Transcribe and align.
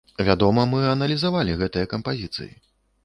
Вядома, 0.27 0.63
мы 0.71 0.79
аналізавалі 0.93 1.59
гэтыя 1.63 1.91
кампазіцыі. 1.93 2.51